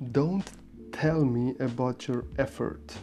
Don't 0.00 0.50
tell 0.92 1.26
me 1.26 1.54
about 1.60 2.08
your 2.08 2.24
effort. 2.38 2.94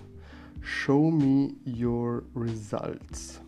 Show 0.61 1.11
me 1.11 1.53
your 1.63 2.23
results. 2.33 3.39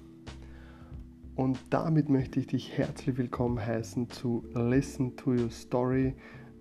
Und 1.35 1.57
damit 1.71 2.09
möchte 2.09 2.39
ich 2.39 2.45
dich 2.45 2.77
herzlich 2.77 3.17
willkommen 3.17 3.59
heißen 3.59 4.07
zu 4.11 4.45
Listen 4.53 5.17
to 5.17 5.31
Your 5.31 5.49
Story 5.49 6.13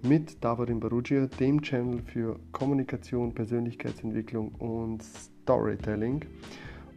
mit 0.03 0.43
Davorin 0.43 0.81
Barugia, 0.81 1.27
dem 1.27 1.61
Channel 1.61 2.01
für 2.01 2.41
Kommunikation, 2.53 3.35
Persönlichkeitsentwicklung 3.35 4.53
und 4.53 5.03
Storytelling. 5.03 6.25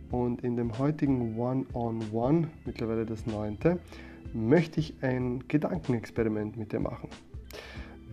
Und 0.09 0.41
in 0.45 0.55
dem 0.55 0.77
heutigen 0.77 1.37
One-on-One, 1.37 1.67
-on 1.73 2.11
-One, 2.13 2.47
mittlerweile 2.63 3.05
das 3.05 3.25
neunte, 3.25 3.77
möchte 4.33 4.79
ich 4.79 4.95
ein 5.03 5.43
Gedankenexperiment 5.49 6.55
mit 6.55 6.71
dir 6.71 6.79
machen. 6.79 7.09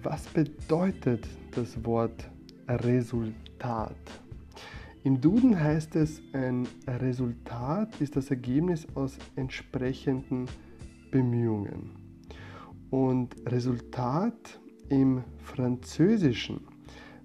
Was 0.02 0.28
bedeutet 0.28 1.26
das 1.56 1.84
Wort 1.84 2.30
Resultat? 2.68 3.96
Im 5.02 5.20
Duden 5.20 5.58
heißt 5.58 5.96
es, 5.96 6.22
ein 6.32 6.68
Resultat 6.86 8.00
ist 8.00 8.14
das 8.14 8.30
Ergebnis 8.30 8.86
aus 8.94 9.18
entsprechenden 9.34 10.46
Bemühungen. 11.10 11.90
Und 12.90 13.34
Resultat 13.46 14.60
im 14.88 15.24
Französischen 15.38 16.60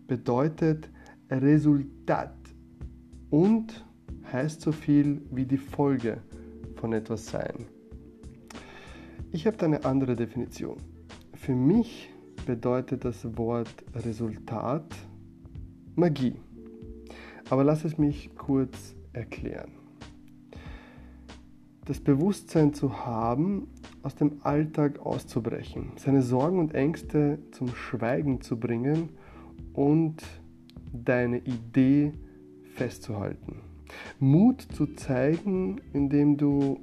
bedeutet 0.07 0.89
Resultat 1.29 2.35
und 3.29 3.85
heißt 4.31 4.61
so 4.61 4.71
viel 4.71 5.21
wie 5.29 5.45
die 5.45 5.57
Folge 5.57 6.23
von 6.75 6.93
etwas 6.93 7.27
sein. 7.27 7.65
Ich 9.31 9.45
habe 9.45 9.57
da 9.57 9.67
eine 9.67 9.85
andere 9.85 10.15
Definition. 10.15 10.77
Für 11.35 11.55
mich 11.55 12.12
bedeutet 12.45 13.05
das 13.05 13.37
Wort 13.37 13.83
Resultat 13.95 14.85
Magie. 15.95 16.35
Aber 17.49 17.63
lass 17.63 17.85
es 17.85 17.97
mich 17.97 18.35
kurz 18.35 18.95
erklären. 19.13 19.71
Das 21.85 21.99
Bewusstsein 21.99 22.73
zu 22.73 23.05
haben, 23.05 23.67
aus 24.03 24.15
dem 24.15 24.39
Alltag 24.43 24.99
auszubrechen, 24.99 25.91
seine 25.97 26.21
Sorgen 26.21 26.59
und 26.59 26.73
Ängste 26.73 27.39
zum 27.51 27.69
Schweigen 27.69 28.41
zu 28.41 28.59
bringen 28.59 29.09
und 29.73 30.23
deine 30.93 31.39
Idee 31.39 32.13
festzuhalten. 32.75 33.61
Mut 34.19 34.61
zu 34.61 34.87
zeigen, 34.95 35.81
indem 35.93 36.37
du 36.37 36.79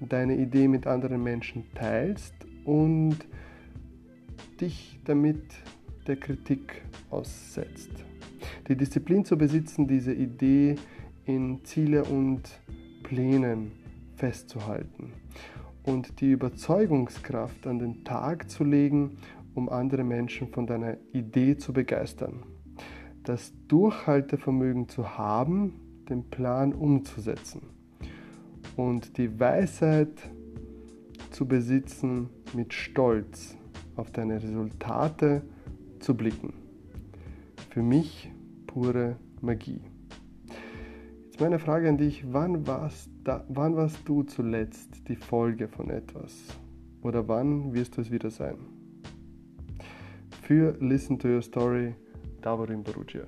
deine 0.00 0.36
Idee 0.36 0.68
mit 0.68 0.86
anderen 0.86 1.22
Menschen 1.22 1.64
teilst 1.74 2.34
und 2.64 3.16
dich 4.60 5.00
damit 5.04 5.42
der 6.06 6.16
Kritik 6.16 6.82
aussetzt. 7.10 7.90
Die 8.68 8.76
Disziplin 8.76 9.24
zu 9.24 9.36
besitzen, 9.36 9.86
diese 9.86 10.12
Idee 10.12 10.76
in 11.24 11.64
Ziele 11.64 12.04
und 12.04 12.42
Plänen 13.02 13.72
festzuhalten 14.16 15.12
und 15.84 16.20
die 16.20 16.32
Überzeugungskraft 16.32 17.66
an 17.66 17.78
den 17.78 18.04
Tag 18.04 18.50
zu 18.50 18.64
legen, 18.64 19.18
um 19.54 19.68
andere 19.68 20.04
Menschen 20.04 20.48
von 20.48 20.66
deiner 20.66 20.96
Idee 21.12 21.56
zu 21.56 21.72
begeistern. 21.72 22.42
Das 23.24 23.52
Durchhaltevermögen 23.68 24.88
zu 24.88 25.18
haben, 25.18 26.04
den 26.08 26.28
Plan 26.28 26.72
umzusetzen 26.72 27.62
und 28.76 29.16
die 29.18 29.38
Weisheit 29.38 30.30
zu 31.30 31.46
besitzen, 31.46 32.28
mit 32.52 32.74
Stolz 32.74 33.56
auf 33.96 34.10
deine 34.10 34.42
Resultate 34.42 35.42
zu 35.98 36.14
blicken. 36.14 36.52
Für 37.70 37.82
mich 37.82 38.30
pure 38.66 39.16
Magie. 39.40 39.80
Jetzt 41.26 41.40
meine 41.40 41.58
Frage 41.58 41.88
an 41.88 41.98
dich, 41.98 42.24
wann 42.32 42.66
warst, 42.66 43.10
da, 43.24 43.44
wann 43.48 43.76
warst 43.76 44.00
du 44.06 44.22
zuletzt 44.22 45.08
die 45.08 45.16
Folge 45.16 45.68
von 45.68 45.90
etwas? 45.90 46.34
Oder 47.02 47.26
wann 47.28 47.72
wirst 47.72 47.96
du 47.96 48.02
es 48.02 48.10
wieder 48.10 48.30
sein? 48.30 48.56
Für 50.42 50.76
Listen 50.80 51.18
to 51.18 51.28
Your 51.28 51.42
Story, 51.42 51.94
Davorin 52.42 52.82
Barugia. 52.82 53.24